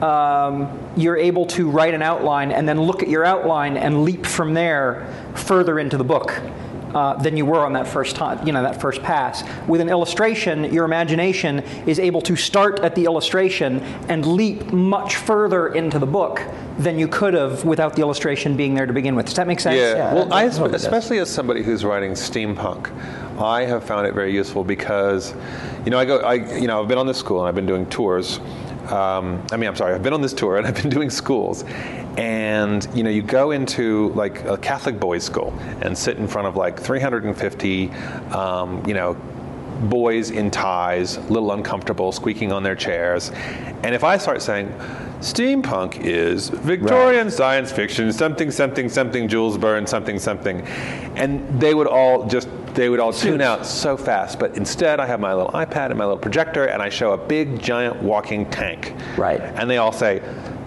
um, 0.00 0.78
you're 0.96 1.16
able 1.16 1.46
to 1.46 1.68
write 1.68 1.92
an 1.94 2.02
outline 2.02 2.52
and 2.52 2.68
then 2.68 2.80
look 2.80 3.02
at 3.02 3.08
your 3.08 3.24
outline 3.24 3.76
and 3.76 4.04
leap 4.04 4.24
from 4.24 4.54
there 4.54 5.12
further 5.34 5.80
into 5.80 5.96
the 5.96 6.04
book. 6.04 6.40
Uh, 6.96 7.12
than 7.18 7.36
you 7.36 7.44
were 7.44 7.62
on 7.62 7.74
that 7.74 7.86
first 7.86 8.16
time, 8.16 8.46
you 8.46 8.54
know, 8.54 8.62
that 8.62 8.80
first 8.80 9.02
pass. 9.02 9.44
With 9.68 9.82
an 9.82 9.90
illustration, 9.90 10.72
your 10.72 10.86
imagination 10.86 11.58
is 11.86 11.98
able 11.98 12.22
to 12.22 12.36
start 12.36 12.80
at 12.80 12.94
the 12.94 13.04
illustration 13.04 13.80
and 14.08 14.24
leap 14.24 14.72
much 14.72 15.16
further 15.16 15.74
into 15.74 15.98
the 15.98 16.06
book 16.06 16.40
than 16.78 16.98
you 16.98 17.06
could 17.06 17.34
have 17.34 17.66
without 17.66 17.96
the 17.96 18.00
illustration 18.00 18.56
being 18.56 18.74
there 18.74 18.86
to 18.86 18.94
begin 18.94 19.14
with. 19.14 19.26
Does 19.26 19.34
that 19.34 19.46
make 19.46 19.60
sense? 19.60 19.76
Yeah, 19.76 19.94
Yeah, 19.94 20.14
well, 20.14 20.32
I, 20.32 20.48
that 20.48 20.72
does. 20.72 20.84
especially 20.84 21.18
as 21.18 21.28
somebody 21.28 21.62
who's 21.62 21.84
writing 21.84 22.12
steampunk, 22.12 22.90
I 23.38 23.66
have 23.66 23.84
found 23.84 24.06
it 24.06 24.14
very 24.14 24.32
useful 24.32 24.64
because, 24.64 25.34
you 25.84 25.90
know, 25.90 25.98
I 25.98 26.06
go, 26.06 26.20
I, 26.20 26.34
you 26.58 26.66
know, 26.66 26.80
I've 26.80 26.88
been 26.88 26.96
on 26.96 27.06
this 27.06 27.18
school 27.18 27.40
and 27.40 27.48
I've 27.48 27.54
been 27.54 27.66
doing 27.66 27.84
tours. 27.90 28.40
Um, 28.92 29.44
I 29.50 29.56
mean, 29.56 29.68
I'm 29.68 29.76
sorry, 29.76 29.94
I've 29.94 30.02
been 30.02 30.12
on 30.12 30.22
this 30.22 30.32
tour 30.32 30.56
and 30.56 30.66
I've 30.66 30.80
been 30.80 30.90
doing 30.98 31.10
schools, 31.10 31.64
and 32.16 32.86
you 32.94 33.02
know, 33.02 33.10
you 33.10 33.22
go 33.22 33.50
into 33.50 34.10
like 34.10 34.44
a 34.44 34.56
Catholic 34.56 34.98
boys' 34.98 35.24
school 35.24 35.52
and 35.80 35.96
sit 35.96 36.18
in 36.18 36.26
front 36.26 36.48
of 36.48 36.56
like 36.56 36.78
350, 36.78 37.90
um, 38.32 38.84
you 38.86 38.94
know, 38.94 39.14
boys 39.84 40.30
in 40.30 40.50
ties, 40.50 41.16
a 41.16 41.20
little 41.22 41.52
uncomfortable, 41.52 42.12
squeaking 42.12 42.52
on 42.52 42.62
their 42.62 42.74
chairs. 42.74 43.30
And 43.82 43.94
if 43.94 44.04
I 44.04 44.16
start 44.16 44.42
saying, 44.42 44.68
steampunk 45.20 46.00
is 46.00 46.48
Victorian 46.48 47.30
science 47.30 47.72
fiction, 47.72 48.12
something, 48.12 48.50
something, 48.50 48.88
something, 48.88 49.28
Jules 49.28 49.56
Verne, 49.56 49.86
something, 49.86 50.18
something, 50.18 50.62
and 51.16 51.60
they 51.60 51.74
would 51.74 51.86
all 51.86 52.26
just, 52.26 52.48
they 52.76 52.88
would 52.88 53.00
all 53.00 53.12
tune 53.12 53.40
out 53.40 53.66
so 53.66 53.96
fast. 53.96 54.38
But 54.38 54.56
instead, 54.56 55.00
I 55.00 55.06
have 55.06 55.18
my 55.18 55.34
little 55.34 55.50
iPad 55.52 55.86
and 55.86 55.96
my 55.96 56.04
little 56.04 56.18
projector, 56.18 56.66
and 56.66 56.80
I 56.80 56.88
show 56.88 57.12
a 57.12 57.16
big, 57.16 57.60
giant 57.60 58.02
walking 58.02 58.48
tank. 58.50 58.94
Right. 59.16 59.40
And 59.40 59.68
they 59.68 59.78
all 59.78 59.92
say, 59.92 60.22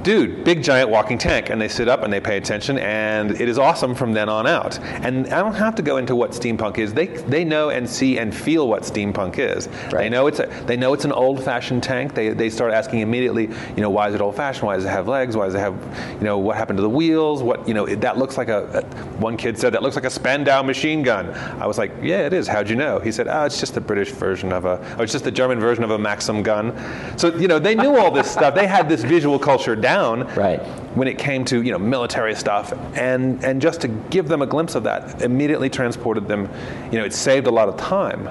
dude, 0.10 0.44
big 0.44 0.64
giant 0.64 0.90
walking 0.90 1.20
tank. 1.20 1.52
And 1.52 1.62
they 1.62 1.68
sit 1.68 1.88
up 1.88 2.02
and 2.02 2.12
they 2.12 2.20
pay 2.20 2.38
attention, 2.38 2.80
and 2.80 3.40
it 3.40 3.48
is 3.48 3.60
awesome 3.60 3.94
from 3.94 4.12
then 4.12 4.28
on 4.28 4.48
out. 4.48 4.80
And 4.80 5.28
I 5.28 5.40
don't 5.44 5.54
have 5.54 5.76
to 5.76 5.84
go 5.84 5.98
into 5.98 6.16
what 6.16 6.32
steampunk 6.32 6.80
is. 6.80 6.96
They, 6.96 7.06
they 7.06 7.46
know 7.46 7.70
and 7.70 7.88
see 7.88 8.18
and 8.18 8.34
feel 8.36 8.68
what 8.68 8.82
steampunk 8.82 9.38
is. 9.38 9.70
They 9.92 10.10
know 10.10 10.26
it's 10.26 10.40
a, 10.40 10.48
they 10.66 10.78
know 10.78 10.94
it's 10.96 11.06
an 11.06 11.12
old-fashioned 11.12 11.84
tank. 11.84 12.16
They, 12.16 12.30
they 12.30 12.50
start 12.50 12.74
asking 12.74 13.02
immediately, 13.02 13.50
you 13.76 13.82
know, 13.84 13.92
why 13.92 14.10
is 14.10 14.16
it 14.16 14.22
old-fashioned? 14.22 14.66
Why 14.66 14.78
does 14.78 14.86
it 14.86 14.90
have 14.90 15.08
legs? 15.08 15.38
Why 15.38 15.46
does 15.46 15.54
it 15.54 15.60
have, 15.60 15.76
you 16.18 16.26
know, 16.26 16.40
what 16.40 16.58
happened 16.58 16.78
to 16.78 16.84
the 16.84 16.90
wheels? 16.90 17.44
What, 17.44 17.68
you 17.68 17.76
know, 17.76 17.86
it, 17.86 18.02
that 18.02 18.18
looks 18.18 18.36
like 18.36 18.50
a, 18.50 18.66
a. 18.80 19.20
One 19.20 19.38
kid 19.38 19.60
said 19.60 19.74
that 19.74 19.84
looks 19.84 19.96
like 19.96 20.06
a 20.06 20.10
Spandau 20.10 20.64
machine 20.64 21.04
gun. 21.04 21.30
I 21.62 21.68
was 21.68 21.78
like, 21.78 21.92
yeah, 22.02 22.26
it 22.26 22.34
is. 22.34 22.48
How'd 22.48 22.68
you 22.68 22.76
know? 22.76 23.00
He 23.00 23.12
said, 23.12 23.28
oh, 23.28 23.44
it's 23.44 23.60
just 23.60 23.76
the 23.76 23.82
British 23.82 24.10
version 24.10 24.52
of 24.52 24.66
a, 24.66 24.78
or 24.98 25.04
it's 25.04 25.12
just 25.12 25.26
the 25.26 25.32
German 25.32 25.60
version 25.60 25.84
of 25.84 25.92
a 25.92 26.00
Maxim 26.00 26.42
gun. 26.42 26.74
So 27.18 27.36
you 27.36 27.48
know, 27.48 27.60
they 27.60 27.76
knew 27.76 27.96
all 27.98 28.10
this 28.10 28.32
stuff. 28.32 28.56
They 28.56 28.66
had 28.66 28.90
this 28.90 29.04
visual 29.04 29.38
culture 29.38 29.76
down 29.76 29.99
Right. 30.36 30.60
when 30.96 31.08
it 31.08 31.18
came 31.18 31.46
to 31.46 31.62
you 31.62 31.72
know 31.72 31.78
military 31.80 32.36
stuff, 32.36 32.74
and 32.96 33.44
and 33.44 33.62
just 33.62 33.82
to 33.82 33.88
give 33.88 34.28
them 34.28 34.42
a 34.42 34.46
glimpse 34.46 34.76
of 34.76 34.84
that 34.84 35.22
immediately 35.22 35.70
transported 35.70 36.28
them. 36.28 36.50
You 36.92 36.98
know, 37.00 37.06
it 37.06 37.14
saved 37.14 37.48
a 37.48 37.52
lot 37.52 37.68
of 37.70 37.78
time. 37.78 38.30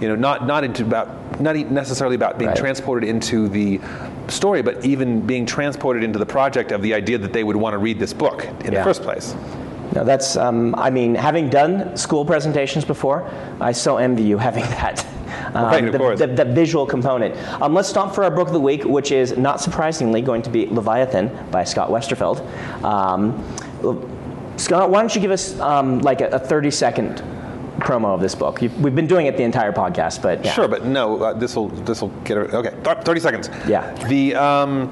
you 0.00 0.06
know, 0.08 0.14
not 0.14 0.46
not 0.46 0.62
into 0.62 0.82
about 0.84 1.08
not 1.40 1.56
necessarily 1.56 2.14
about 2.14 2.38
being 2.38 2.50
Right. 2.50 2.56
transported 2.56 3.08
into 3.08 3.48
the 3.48 3.80
story, 4.28 4.62
but 4.62 4.84
even 4.84 5.20
being 5.22 5.44
transported 5.44 6.04
into 6.04 6.18
the 6.20 6.26
project 6.26 6.70
of 6.72 6.82
the 6.82 6.94
idea 6.94 7.18
that 7.18 7.32
they 7.32 7.42
would 7.42 7.56
want 7.56 7.72
to 7.74 7.78
read 7.78 7.98
this 7.98 8.12
book 8.12 8.46
in 8.64 8.72
Yeah. 8.72 8.78
the 8.78 8.84
first 8.84 9.02
place. 9.02 9.34
No, 9.96 10.04
that's, 10.04 10.36
um, 10.36 10.74
I 10.76 10.90
mean, 10.90 11.14
having 11.16 11.48
done 11.48 11.96
school 11.96 12.24
presentations 12.24 12.84
before, 12.84 13.24
I 13.60 13.72
so 13.72 13.96
envy 13.96 14.22
you 14.22 14.38
having 14.38 14.62
that. 14.78 15.04
Um, 15.54 15.64
Right, 15.64 15.92
the. 15.92 16.26
The, 16.26 16.26
the 16.26 16.44
visual 16.44 16.86
component. 16.86 17.36
Um, 17.62 17.74
let's 17.74 17.88
stop 17.88 18.14
for 18.14 18.24
our 18.24 18.30
book 18.30 18.48
of 18.48 18.54
the 18.54 18.60
week, 18.60 18.84
which 18.84 19.12
is 19.12 19.36
not 19.36 19.60
surprisingly 19.60 20.20
going 20.22 20.42
to 20.42 20.50
be 20.50 20.66
Leviathan 20.66 21.50
by 21.50 21.64
Scott 21.64 21.90
Westerfeld. 21.90 22.40
Um, 22.84 23.42
Scott, 24.56 24.90
why 24.90 25.00
don't 25.00 25.14
you 25.14 25.20
give 25.20 25.30
us 25.30 25.58
um, 25.60 26.00
like 26.00 26.20
a, 26.20 26.28
a 26.28 26.38
30 26.38 26.70
second 26.70 27.22
promo 27.78 28.06
of 28.14 28.20
this 28.20 28.34
book? 28.34 28.60
you 28.60 28.70
we've 28.80 28.94
been 28.94 29.06
doing 29.06 29.26
it 29.26 29.36
the 29.36 29.44
entire 29.44 29.72
podcast, 29.72 30.20
but 30.20 30.44
yeah. 30.44 30.52
Sure, 30.52 30.66
but 30.68 30.84
no, 30.84 31.22
uh, 31.22 31.32
this 31.32 31.54
will 31.54 31.68
this 31.68 32.00
will 32.02 32.08
get 32.24 32.38
it. 32.38 32.52
Okay, 32.52 32.74
thirty 33.02 33.20
seconds. 33.20 33.48
Yeah. 33.68 33.92
The 34.08 34.34
um, 34.34 34.90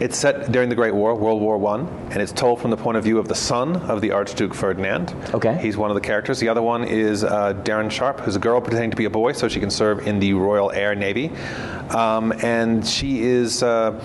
it's 0.00 0.18
set 0.18 0.52
during 0.52 0.68
the 0.68 0.74
Great 0.74 0.94
War, 0.94 1.14
World 1.14 1.40
War 1.40 1.58
One, 1.58 1.88
and 2.10 2.22
it's 2.22 2.32
told 2.32 2.60
from 2.60 2.70
the 2.70 2.76
point 2.76 2.96
of 2.96 3.04
view 3.04 3.18
of 3.18 3.28
the 3.28 3.34
son 3.34 3.76
of 3.76 4.00
the 4.00 4.12
Archduke 4.12 4.54
Ferdinand. 4.54 5.14
Okay. 5.34 5.56
He's 5.60 5.76
one 5.76 5.90
of 5.90 5.94
the 5.94 6.00
characters. 6.00 6.38
The 6.38 6.48
other 6.48 6.62
one 6.62 6.84
is 6.84 7.24
uh, 7.24 7.54
Deryn 7.64 7.90
Sharp, 7.90 8.20
who's 8.20 8.36
a 8.36 8.40
girl 8.40 8.60
pretending 8.60 8.90
to 8.90 8.96
be 8.96 9.06
a 9.06 9.10
boy 9.10 9.32
so 9.32 9.48
she 9.48 9.60
can 9.60 9.70
serve 9.70 10.06
in 10.06 10.18
the 10.18 10.34
Royal 10.34 10.70
Air 10.70 10.94
Navy, 10.94 11.30
um, 11.90 12.32
and 12.42 12.86
she 12.86 13.22
is, 13.22 13.62
uh, 13.62 14.02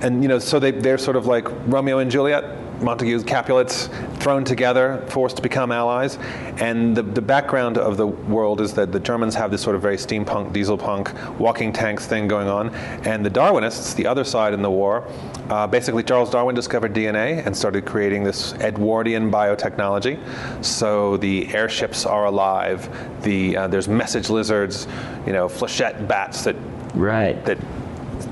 and 0.00 0.22
you 0.22 0.28
know, 0.28 0.38
so 0.38 0.58
they 0.58 0.70
they're 0.70 0.98
sort 0.98 1.16
of 1.16 1.26
like 1.26 1.46
Romeo 1.66 1.98
and 1.98 2.10
Juliet. 2.10 2.65
Montague's 2.80 3.24
Capulets 3.24 3.88
thrown 4.18 4.44
together, 4.44 5.04
forced 5.08 5.36
to 5.36 5.42
become 5.42 5.72
allies. 5.72 6.18
And 6.58 6.96
the, 6.96 7.02
the 7.02 7.22
background 7.22 7.78
of 7.78 7.96
the 7.96 8.06
world 8.06 8.60
is 8.60 8.74
that 8.74 8.92
the 8.92 9.00
Germans 9.00 9.34
have 9.34 9.50
this 9.50 9.62
sort 9.62 9.76
of 9.76 9.82
very 9.82 9.96
steampunk, 9.96 10.52
diesel 10.52 10.76
punk, 10.76 11.12
walking 11.38 11.72
tanks 11.72 12.06
thing 12.06 12.28
going 12.28 12.48
on. 12.48 12.74
And 13.04 13.24
the 13.24 13.30
Darwinists, 13.30 13.94
the 13.94 14.06
other 14.06 14.24
side 14.24 14.52
in 14.54 14.62
the 14.62 14.70
war, 14.70 15.06
uh, 15.48 15.66
basically 15.66 16.02
Charles 16.02 16.30
Darwin 16.30 16.54
discovered 16.54 16.92
DNA 16.92 17.44
and 17.46 17.56
started 17.56 17.84
creating 17.84 18.24
this 18.24 18.52
Edwardian 18.54 19.30
biotechnology. 19.30 20.18
So 20.64 21.16
the 21.18 21.54
airships 21.54 22.04
are 22.06 22.26
alive. 22.26 22.88
The, 23.22 23.56
uh, 23.56 23.66
there's 23.68 23.88
message 23.88 24.30
lizards, 24.30 24.86
you 25.26 25.32
know, 25.32 25.48
flechette 25.48 26.06
bats 26.08 26.44
that 26.44 26.56
Right. 26.94 27.44
that 27.44 27.58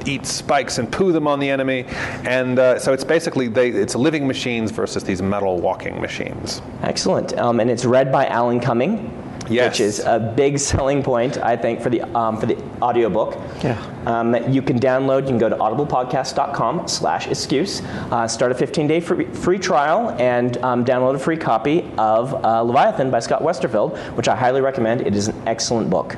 eat 0.06 0.26
spikes 0.26 0.78
and 0.78 0.90
poo 0.90 1.12
them 1.12 1.26
on 1.26 1.40
the 1.40 1.48
enemy. 1.48 1.84
And 2.24 2.58
uh, 2.58 2.78
so 2.78 2.92
it's 2.92 3.04
basically 3.04 3.48
they, 3.48 3.70
it's 3.70 3.94
living 3.94 4.26
machines 4.26 4.70
versus 4.70 5.04
these 5.04 5.22
metal 5.22 5.58
walking 5.58 6.00
machines. 6.00 6.62
Excellent. 6.82 7.36
Um, 7.38 7.60
and 7.60 7.70
it's 7.70 7.84
read 7.84 8.12
by 8.12 8.26
Alan 8.26 8.60
Cumming. 8.60 9.23
Yes. 9.48 9.72
Which 9.72 9.80
is 9.80 10.00
a 10.00 10.18
big 10.36 10.58
selling 10.58 11.02
point, 11.02 11.38
I 11.38 11.56
think, 11.56 11.80
for 11.80 11.90
the 11.90 12.02
um, 12.16 12.36
for 12.38 12.46
the 12.46 12.56
audiobook. 12.80 13.36
Yeah. 13.62 13.76
Um, 14.06 14.34
you 14.52 14.62
can 14.62 14.78
download. 14.80 15.22
You 15.22 15.28
can 15.28 15.38
go 15.38 15.48
to 15.48 15.56
audiblepodcast.com/excuse. 15.56 17.82
Uh, 18.10 18.28
start 18.28 18.52
a 18.52 18.54
15-day 18.54 19.00
free, 19.00 19.24
free 19.26 19.58
trial 19.58 20.10
and 20.18 20.56
um, 20.58 20.84
download 20.84 21.14
a 21.14 21.18
free 21.18 21.36
copy 21.36 21.90
of 21.98 22.34
uh, 22.44 22.62
Leviathan 22.62 23.10
by 23.10 23.20
Scott 23.20 23.42
Westerfeld, 23.42 23.96
which 24.16 24.28
I 24.28 24.36
highly 24.36 24.60
recommend. 24.60 25.00
It 25.02 25.14
is 25.14 25.28
an 25.28 25.42
excellent 25.46 25.90
book. 25.90 26.16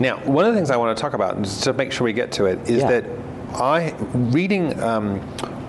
Now, 0.00 0.18
one 0.24 0.44
of 0.44 0.52
the 0.52 0.58
things 0.58 0.70
I 0.70 0.76
want 0.76 0.96
to 0.96 1.00
talk 1.00 1.14
about, 1.14 1.40
just 1.42 1.62
to 1.64 1.72
make 1.72 1.92
sure 1.92 2.04
we 2.04 2.12
get 2.12 2.32
to 2.32 2.46
it, 2.46 2.58
is 2.68 2.82
Yeah. 2.82 3.00
that 3.00 3.04
I 3.54 3.94
reading, 4.12 4.80
um, 4.82 5.20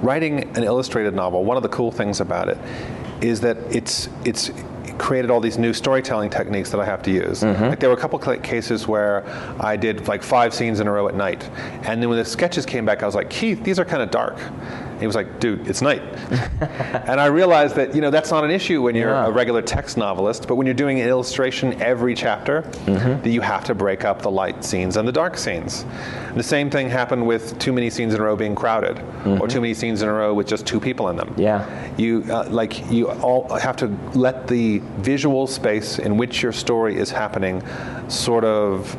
writing 0.01 0.43
an 0.57 0.63
illustrated 0.63 1.13
novel. 1.13 1.43
One 1.43 1.57
of 1.57 1.63
the 1.63 1.69
cool 1.69 1.91
things 1.91 2.19
about 2.19 2.50
it 2.50 2.57
is 3.21 3.41
that 3.41 3.57
it's 3.69 4.09
it's 4.24 4.50
created 4.98 5.32
all 5.32 5.40
these 5.40 5.58
new 5.58 5.74
storytelling 5.74 6.30
techniques 6.30 6.70
that 6.72 6.80
I 6.80 6.86
have 6.86 7.02
to 7.04 7.12
use. 7.12 7.42
Mm-hmm. 7.42 7.66
Like 7.66 7.80
there 7.80 7.90
were 7.90 7.96
a 7.96 8.00
couple 8.00 8.20
cases 8.20 8.88
where 8.88 9.25
I 9.60 9.75
did 9.75 10.08
like 10.08 10.24
five 10.24 10.54
scenes 10.54 10.80
in 10.80 10.88
a 10.88 10.92
row 10.92 11.08
at 11.08 11.16
night, 11.16 11.50
and 11.84 12.02
then 12.02 12.10
when 12.10 12.18
the 12.18 12.25
sketches 12.25 12.66
came 12.66 12.86
back, 12.86 13.04
I 13.04 13.06
was 13.06 13.16
like, 13.16 13.30
Keith, 13.30 13.64
these 13.64 13.80
are 13.80 13.86
kind 13.86 14.02
of 14.02 14.12
dark. 14.12 14.38
He 15.00 15.06
was 15.08 15.16
like, 15.16 15.40
dude, 15.40 15.68
it's 15.68 15.82
night. 15.82 16.02
and 17.08 17.20
I 17.20 17.25
realized 17.28 17.75
that 17.75 17.94
you 17.96 18.02
know 18.02 18.10
that's 18.10 18.32
not 18.32 18.44
an 18.44 18.52
issue 18.52 18.82
when 18.82 18.96
you're 18.96 19.10
Yeah. 19.10 19.28
a 19.28 19.32
regular 19.32 19.62
text 19.62 19.98
novelist, 19.98 20.48
but 20.48 20.56
when 20.56 20.66
you're 20.68 20.74
doing 20.74 21.00
an 21.02 21.08
illustration 21.08 21.82
every 21.82 22.16
chapter, 22.16 22.62
that 22.86 23.30
you 23.30 23.42
have 23.42 23.64
to 23.66 23.75
break 23.75 24.06
up 24.06 24.22
the 24.22 24.32
light 24.32 24.64
scenes 24.64 24.98
and 24.98 25.08
the 25.08 25.12
dark 25.12 25.38
scenes. 25.38 25.86
The 26.36 26.44
same 26.44 26.70
thing 26.70 26.90
happened 26.90 27.25
with 27.25 27.58
too 27.60 27.72
many 27.74 27.90
scenes 27.90 28.14
in 28.14 28.20
a 28.20 28.24
row 28.24 28.36
being 28.36 28.56
crowded, 28.56 29.00
or 29.25 29.48
too 29.48 29.62
many 29.62 29.74
scenes 29.74 30.02
in 30.02 30.10
a 30.10 30.14
row 30.14 30.34
with 30.34 30.48
just 30.48 30.66
two 30.66 30.80
people 30.80 31.10
in 31.10 31.16
them. 31.16 31.34
Yeah. 31.38 31.66
You 31.98 32.24
uh, 32.30 32.48
like 32.50 32.92
you 32.92 33.10
all 33.10 33.48
have 33.58 33.78
to 33.78 33.88
let 34.14 34.48
the 34.48 34.80
visual 34.98 35.48
space 35.48 36.00
in 36.00 36.18
which 36.18 36.42
your 36.44 36.52
story 36.52 36.98
is 36.98 37.12
happening 37.12 37.62
sort 38.10 38.44
of 38.44 38.98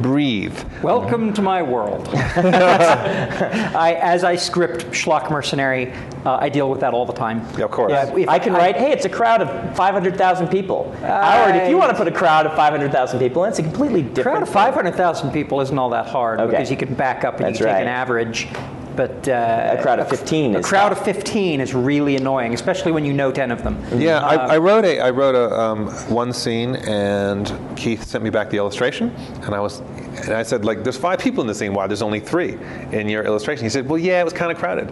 breathe. 0.00 0.56
Welcome 0.82 1.32
to 1.34 1.42
my 1.42 1.62
world. 1.62 2.08
I, 2.14 3.98
as 4.00 4.24
I 4.24 4.36
script 4.36 4.86
Schlock 4.86 5.30
Mercenary, 5.30 5.92
uh, 6.24 6.36
I 6.40 6.48
deal 6.48 6.70
with 6.70 6.80
that 6.80 6.92
all 6.94 7.06
the 7.06 7.12
time. 7.12 7.46
Yeah, 7.56 7.64
of 7.64 7.70
course. 7.70 7.90
Yeah, 7.90 8.16
if 8.16 8.28
I 8.28 8.38
can 8.38 8.52
write, 8.52 8.76
hey, 8.76 8.92
it's 8.92 9.04
a 9.04 9.08
crowd 9.08 9.42
of 9.42 9.76
500,000 9.76 10.48
people. 10.48 10.92
Howard, 11.00 11.56
if 11.56 11.68
you 11.68 11.78
want 11.78 11.90
to 11.90 11.96
put 11.96 12.08
a 12.08 12.12
crowd 12.12 12.46
of 12.46 12.54
500,000 12.54 13.18
people, 13.18 13.44
in, 13.44 13.50
it's 13.50 13.58
a 13.58 13.62
completely 13.62 14.06
A 14.20 14.22
crowd 14.22 14.42
of 14.42 14.48
500,000 14.48 15.30
people 15.32 15.60
isn't 15.60 15.78
all 15.78 15.90
that 15.90 16.06
hard 16.06 16.40
Okay. 16.40 16.50
because 16.50 16.70
you 16.70 16.76
can 16.76 16.94
back 16.94 17.24
up 17.24 17.36
and 17.36 17.46
That's 17.46 17.60
you 17.60 17.66
can 17.66 17.74
take 17.74 17.80
right. 17.80 17.82
an 17.82 17.88
average. 17.88 18.48
But 18.96 19.28
uh, 19.28 19.76
A 19.78 19.82
crowd 19.82 19.98
of 20.00 20.08
15 20.08 20.54
a 20.54 20.58
is 20.58 20.66
crowd 20.66 20.88
tough. 20.88 20.98
of 21.00 21.04
15 21.04 21.60
is 21.60 21.74
really 21.74 22.16
annoying, 22.16 22.54
especially 22.54 22.92
when 22.92 23.04
you 23.04 23.12
know 23.12 23.30
10 23.30 23.50
of 23.50 23.62
them. 23.62 23.76
Yeah, 24.00 24.20
I, 24.20 24.54
I 24.54 24.58
wrote 24.58 24.84
a 24.84 25.00
I 25.00 25.10
wrote 25.10 25.34
a 25.34 25.54
um, 25.60 25.88
one 26.08 26.32
scene, 26.32 26.76
and 26.76 27.52
Keith 27.76 28.04
sent 28.04 28.24
me 28.24 28.30
back 28.30 28.48
the 28.50 28.56
illustration, 28.56 29.10
and 29.42 29.54
I 29.54 29.60
was, 29.60 29.80
and 30.24 30.32
I 30.32 30.42
said 30.42 30.64
like, 30.64 30.82
"There's 30.82 30.96
five 30.96 31.18
people 31.18 31.42
in 31.42 31.46
the 31.46 31.54
scene. 31.54 31.74
Why? 31.74 31.86
There's 31.86 32.02
only 32.02 32.20
three 32.20 32.56
in 32.92 33.08
your 33.08 33.22
illustration." 33.24 33.64
He 33.64 33.70
said, 33.70 33.88
"Well, 33.88 33.98
yeah, 33.98 34.20
it 34.20 34.24
was 34.24 34.32
kind 34.32 34.50
of 34.50 34.58
crowded." 34.58 34.90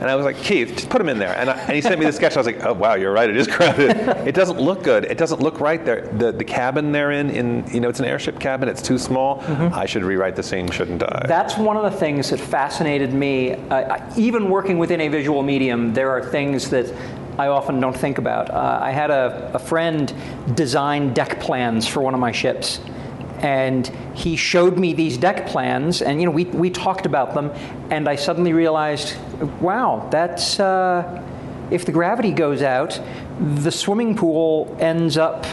And 0.00 0.10
I 0.10 0.14
was 0.16 0.24
like, 0.24 0.36
Keith, 0.36 0.70
just 0.74 0.90
put 0.90 1.00
him 1.00 1.08
in 1.08 1.18
there. 1.18 1.36
And, 1.36 1.50
I, 1.50 1.58
and 1.58 1.72
he 1.72 1.80
sent 1.80 1.98
me 1.98 2.06
the 2.06 2.12
sketch. 2.12 2.36
I 2.36 2.40
was 2.40 2.46
like, 2.46 2.64
oh, 2.64 2.72
wow, 2.72 2.94
you're 2.94 3.12
right. 3.12 3.28
It 3.28 3.36
is 3.36 3.46
crowded. 3.56 3.90
it 4.26 4.34
doesn't 4.34 4.60
look 4.60 4.82
good. 4.82 5.04
It 5.04 5.18
doesn't 5.18 5.40
look 5.40 5.60
right 5.60 5.84
there. 5.84 6.02
The, 6.08 6.32
the 6.32 6.44
cabin 6.44 6.92
they're 6.92 7.12
in, 7.12 7.30
in, 7.30 7.64
you 7.72 7.80
know, 7.80 7.88
it's 7.88 8.00
an 8.00 8.06
airship 8.06 8.38
cabin. 8.38 8.68
It's 8.68 8.82
too 8.82 8.98
small. 8.98 9.42
I 9.74 9.86
should 9.86 10.02
rewrite 10.04 10.36
the 10.36 10.42
scene, 10.42 10.70
shouldn't 10.70 11.02
I? 11.02 11.26
That's 11.26 11.56
one 11.56 11.76
of 11.76 11.90
the 11.90 11.98
things 11.98 12.30
that 12.30 12.40
fascinated 12.40 13.12
me. 13.12 13.52
Uh, 13.52 14.12
even 14.16 14.50
working 14.50 14.78
within 14.78 15.00
a 15.00 15.08
visual 15.08 15.42
medium, 15.42 15.92
there 15.92 16.10
are 16.10 16.22
things 16.22 16.70
that 16.70 16.92
I 17.38 17.48
often 17.48 17.80
don't 17.80 17.96
think 17.96 18.18
about. 18.18 18.50
Uh, 18.50 18.78
I 18.80 18.90
had 18.92 19.10
a, 19.10 19.50
a 19.54 19.58
friend 19.58 20.12
design 20.54 21.12
deck 21.14 21.40
plans 21.40 21.86
for 21.86 22.00
one 22.00 22.14
of 22.14 22.20
my 22.20 22.30
ships. 22.30 22.80
And 23.44 23.86
he 24.14 24.36
showed 24.36 24.78
me 24.78 24.94
these 24.94 25.18
deck 25.18 25.46
plans, 25.46 26.00
and 26.00 26.18
you 26.18 26.24
know 26.26 26.32
we, 26.32 26.46
we 26.46 26.70
talked 26.70 27.04
about 27.04 27.34
them, 27.34 27.50
and 27.90 28.08
I 28.08 28.16
suddenly 28.16 28.54
realized, 28.54 29.16
wow, 29.60 30.08
that's 30.10 30.58
uh, 30.58 31.22
if 31.70 31.84
the 31.84 31.92
gravity 31.92 32.32
goes 32.32 32.62
out, 32.62 32.98
the 33.38 33.70
swimming 33.70 34.16
pool 34.16 34.74
ends 34.80 35.18
up 35.18 35.44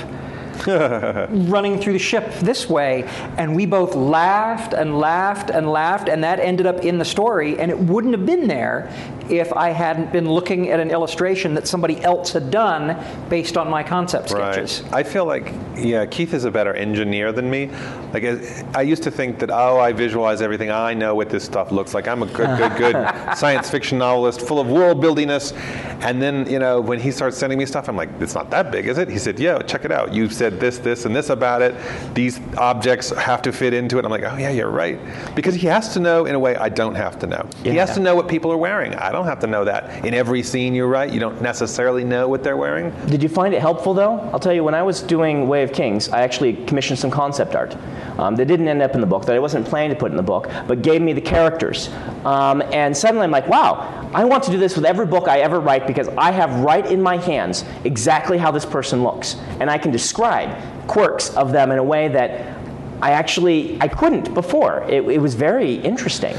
running 0.67 1.79
through 1.79 1.93
the 1.93 1.99
ship 1.99 2.31
this 2.39 2.69
way. 2.69 3.03
And 3.37 3.55
we 3.55 3.65
both 3.65 3.95
laughed 3.95 4.73
and 4.73 4.97
laughed 4.99 5.49
and 5.49 5.69
laughed, 5.69 6.09
and 6.09 6.23
that 6.23 6.39
ended 6.39 6.65
up 6.65 6.79
in 6.83 6.97
the 6.97 7.05
story. 7.05 7.59
And 7.59 7.71
it 7.71 7.77
wouldn't 7.77 8.13
have 8.13 8.25
been 8.25 8.47
there 8.47 8.91
if 9.29 9.53
I 9.53 9.69
hadn't 9.69 10.11
been 10.11 10.29
looking 10.29 10.69
at 10.69 10.79
an 10.79 10.91
illustration 10.91 11.53
that 11.53 11.67
somebody 11.67 12.01
else 12.03 12.33
had 12.33 12.51
done 12.51 12.97
based 13.29 13.55
on 13.57 13.69
my 13.69 13.81
concept 13.81 14.29
sketches. 14.29 14.81
Right. 14.83 14.93
I 14.93 15.03
feel 15.03 15.25
like, 15.25 15.53
yeah, 15.77 16.05
Keith 16.05 16.33
is 16.33 16.43
a 16.43 16.51
better 16.51 16.73
engineer 16.73 17.31
than 17.31 17.49
me. 17.49 17.69
Like, 18.13 18.25
I- 18.25 18.39
I 18.73 18.81
used 18.81 19.03
to 19.03 19.11
think 19.11 19.39
that, 19.39 19.49
oh, 19.51 19.79
I 19.79 19.93
visualize 19.93 20.41
everything. 20.41 20.69
I 20.71 20.93
know 20.93 21.15
what 21.15 21.29
this 21.29 21.43
stuff 21.43 21.71
looks 21.71 21.93
like. 21.93 22.07
I'm 22.07 22.23
a 22.23 22.25
good, 22.25 22.57
good, 22.57 22.75
good 22.77 22.95
science 23.37 23.69
fiction 23.69 23.97
novelist 23.99 24.41
full 24.41 24.59
of 24.59 24.67
world 24.67 24.99
buildiness. 25.01 25.53
And 26.01 26.21
then, 26.21 26.49
you 26.49 26.59
know, 26.59 26.81
when 26.81 26.99
he 26.99 27.11
starts 27.11 27.37
sending 27.37 27.59
me 27.59 27.65
stuff, 27.65 27.87
I'm 27.87 27.95
like, 27.95 28.09
it's 28.19 28.33
not 28.35 28.49
that 28.49 28.71
big, 28.71 28.87
is 28.87 28.97
it? 28.97 29.07
He 29.09 29.17
said, 29.17 29.39
yeah, 29.39 29.59
check 29.59 29.85
it 29.85 29.91
out. 29.91 30.13
You 30.13 30.29
said 30.29 30.50
this, 30.59 30.77
this, 30.77 31.05
and 31.05 31.15
this 31.15 31.29
about 31.29 31.61
it. 31.61 31.75
These 32.13 32.39
objects 32.57 33.09
have 33.11 33.41
to 33.43 33.51
fit 33.51 33.73
into 33.73 33.97
it. 33.97 34.05
I'm 34.05 34.11
like, 34.11 34.23
oh, 34.23 34.37
yeah, 34.37 34.49
you're 34.49 34.69
right. 34.69 34.99
Because 35.35 35.55
he 35.55 35.67
has 35.67 35.93
to 35.93 35.99
know 35.99 36.25
in 36.25 36.35
a 36.35 36.39
way 36.39 36.55
I 36.55 36.69
don't 36.69 36.95
have 36.95 37.19
to 37.19 37.27
know. 37.27 37.47
He 37.63 37.75
has 37.75 37.93
to 37.95 37.99
know 37.99 38.15
what 38.15 38.27
people 38.27 38.51
are 38.51 38.57
wearing. 38.57 38.93
I 38.95 39.11
don't 39.11 39.25
have 39.25 39.39
to 39.39 39.47
know 39.47 39.65
that. 39.65 40.05
In 40.05 40.13
every 40.13 40.43
scene 40.43 40.75
you 40.75 40.85
write, 40.85 41.11
you 41.11 41.19
don't 41.19 41.41
necessarily 41.41 42.03
know 42.03 42.27
what 42.27 42.43
they're 42.43 42.57
wearing. 42.57 42.91
Did 43.07 43.23
you 43.23 43.29
find 43.29 43.53
it 43.53 43.61
helpful 43.61 43.93
though? 43.93 44.19
I'll 44.33 44.39
tell 44.39 44.53
you, 44.53 44.63
when 44.63 44.75
I 44.75 44.83
was 44.83 45.01
doing 45.01 45.47
Way 45.47 45.63
of 45.63 45.73
Kings, 45.73 46.09
I 46.09 46.21
actually 46.21 46.53
commissioned 46.65 46.99
some 46.99 47.11
concept 47.11 47.55
art 47.55 47.75
um, 48.21 48.35
that 48.35 48.45
didn't 48.45 48.67
end 48.67 48.81
up 48.81 48.93
in 48.93 49.01
the 49.01 49.07
book, 49.07 49.25
that 49.25 49.35
I 49.35 49.39
wasn't 49.39 49.65
planning 49.65 49.89
to 49.89 49.95
put 49.95 50.11
in 50.11 50.17
the 50.17 50.23
book, 50.23 50.49
but 50.67 50.81
gave 50.81 51.01
me 51.01 51.11
the 51.11 51.21
characters. 51.21 51.89
Um, 52.23 52.61
and 52.71 52.95
suddenly 52.95 53.23
I'm 53.23 53.31
like, 53.31 53.47
wow, 53.47 54.09
I 54.13 54.23
want 54.25 54.43
to 54.43 54.51
do 54.51 54.57
this 54.57 54.75
with 54.75 54.85
every 54.85 55.07
book 55.07 55.27
I 55.27 55.39
ever 55.39 55.59
write 55.59 55.87
because 55.87 56.07
I 56.09 56.31
have 56.31 56.59
right 56.59 56.85
in 56.85 57.01
my 57.01 57.17
hands 57.17 57.65
exactly 57.83 58.37
how 58.37 58.51
this 58.51 58.65
person 58.65 59.03
looks. 59.03 59.35
And 59.59 59.69
I 59.69 59.77
can 59.77 59.91
describe 59.91 60.55
quirks 60.87 61.35
of 61.35 61.51
them 61.51 61.71
in 61.71 61.79
a 61.79 61.83
way 61.83 62.07
that 62.09 62.57
I 63.01 63.11
actually 63.11 63.81
I 63.81 63.87
couldn't 63.87 64.33
before. 64.33 64.83
It, 64.87 65.03
it 65.09 65.17
was 65.19 65.33
very 65.33 65.75
interesting. 65.75 66.35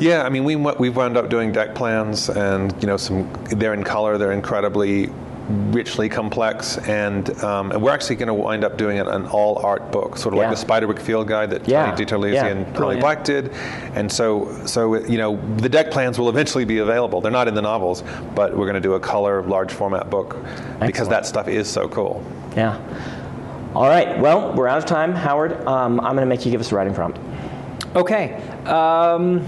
Yeah, 0.00 0.24
I 0.24 0.30
mean, 0.30 0.42
we 0.42 0.56
we've 0.56 0.96
wound 0.96 1.16
up 1.16 1.28
doing 1.28 1.52
deck 1.52 1.76
plans, 1.76 2.28
and 2.28 2.74
you 2.82 2.88
know, 2.88 2.96
some 2.96 3.32
they're 3.50 3.74
in 3.74 3.84
color. 3.84 4.18
They're 4.18 4.32
incredibly 4.32 5.10
richly 5.48 6.08
complex, 6.08 6.78
and, 6.88 7.28
um, 7.42 7.72
and 7.72 7.82
we're 7.82 7.90
actually 7.90 8.16
going 8.16 8.28
to 8.28 8.34
wind 8.34 8.64
up 8.64 8.76
doing 8.78 8.98
an, 8.98 9.08
an 9.08 9.26
all 9.26 9.58
art 9.64 9.90
book, 9.90 10.16
sort 10.16 10.34
of 10.34 10.40
Yeah. 10.40 10.48
like 10.48 10.56
the 10.58 10.64
Spiderwick 10.66 10.98
Field 11.00 11.26
Guide 11.26 11.50
that 11.50 11.66
Yeah. 11.68 11.90
Tony 11.90 12.04
DiTerlizzi 12.04 12.34
Yeah. 12.34 12.46
and 12.46 12.64
Holly 12.66 12.76
Brilliant. 12.76 13.00
Black 13.00 13.24
did, 13.24 13.50
and 13.94 14.10
so 14.10 14.48
so 14.66 14.94
you 15.04 15.18
know 15.18 15.38
the 15.56 15.68
deck 15.68 15.90
plans 15.90 16.18
will 16.18 16.28
eventually 16.28 16.64
be 16.64 16.78
available. 16.78 17.20
They're 17.20 17.32
not 17.32 17.48
in 17.48 17.54
the 17.54 17.62
novels, 17.62 18.04
but 18.34 18.52
we're 18.56 18.66
going 18.66 18.74
to 18.74 18.80
do 18.80 18.94
a 18.94 19.00
color, 19.00 19.42
large 19.42 19.72
format 19.72 20.08
book 20.10 20.36
because 20.80 21.08
that 21.08 21.26
stuff 21.26 21.48
is 21.48 21.68
so 21.68 21.88
cool. 21.88 22.22
Yeah. 22.56 22.76
All 23.74 23.88
right. 23.88 24.18
Well, 24.20 24.52
we're 24.54 24.68
out 24.68 24.78
of 24.78 24.84
time, 24.86 25.12
Howard. 25.14 25.66
Um, 25.66 25.98
I'm 26.00 26.14
going 26.14 26.18
to 26.18 26.26
make 26.26 26.44
you 26.44 26.52
give 26.52 26.60
us 26.60 26.70
a 26.72 26.74
writing 26.76 26.94
prompt. 26.94 27.18
Okay. 27.96 28.34
Um, 28.66 29.46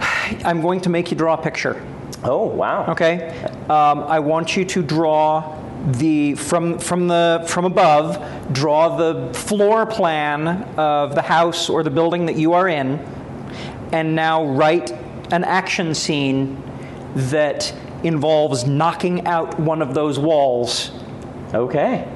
I'm 0.44 0.60
going 0.62 0.80
to 0.82 0.90
make 0.90 1.10
you 1.10 1.16
draw 1.16 1.34
a 1.34 1.42
picture. 1.42 1.80
Oh, 2.22 2.46
wow. 2.46 2.86
Okay. 2.88 3.30
Um, 3.68 4.00
I 4.00 4.20
want 4.20 4.56
you 4.56 4.64
to 4.64 4.82
draw 4.82 5.56
the 5.92 6.34
from 6.34 6.78
from 6.78 7.08
the 7.08 7.44
from 7.48 7.64
above. 7.64 8.18
Draw 8.52 8.96
the 8.96 9.32
floor 9.32 9.86
plan 9.86 10.64
of 10.76 11.14
the 11.14 11.22
house 11.22 11.70
or 11.70 11.82
the 11.82 11.90
building 11.90 12.26
that 12.26 12.36
you 12.36 12.52
are 12.52 12.68
in, 12.68 12.98
and 13.92 14.14
now 14.14 14.44
write 14.44 14.90
an 15.32 15.44
action 15.44 15.94
scene 15.94 16.62
that 17.14 17.72
involves 18.02 18.66
knocking 18.66 19.26
out 19.26 19.58
one 19.58 19.80
of 19.80 19.94
those 19.94 20.18
walls. 20.18 20.90
Okay. 21.54 22.06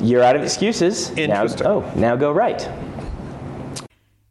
You're 0.00 0.22
out 0.22 0.36
of 0.36 0.42
excuses. 0.42 1.10
Interesting. 1.10 1.64
Now, 1.64 1.72
oh, 1.72 1.92
now 1.96 2.16
go 2.16 2.30
right. 2.30 2.68